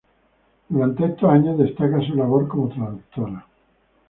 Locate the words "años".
1.29-1.59